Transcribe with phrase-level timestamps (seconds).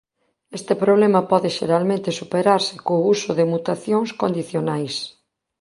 [0.57, 4.95] Este problema pode xeralmente superarse co uso de mutacións condicionais.